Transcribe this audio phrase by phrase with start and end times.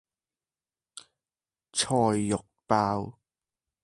[1.73, 3.19] 菜肉包